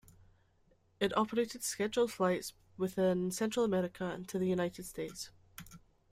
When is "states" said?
4.87-5.29